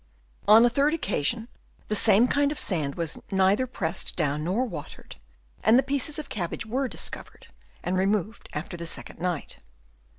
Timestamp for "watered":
4.65-5.17